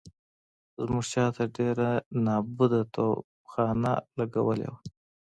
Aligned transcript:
زموږ 0.83 1.05
شاته 1.11 1.43
ډېره 1.57 1.89
نابوده 2.25 2.81
توپخانه 2.93 3.93
لګولې 4.19 4.67
وه. 4.71 4.79